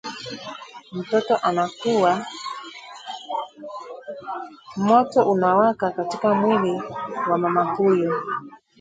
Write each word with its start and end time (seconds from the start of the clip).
Moto 4.77 5.31
unawaka 5.33 5.91
katika 5.91 6.33
mwili 6.35 6.81
wa 7.31 7.37
mama 7.37 7.63
huyu 7.63 8.13